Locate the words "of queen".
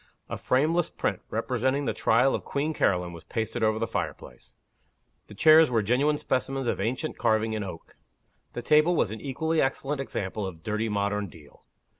2.33-2.73